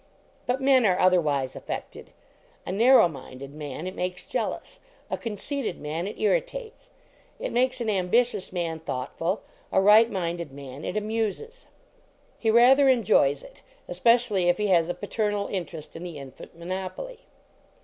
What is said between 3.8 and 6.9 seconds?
it makes jealous; a conceited man it irritates;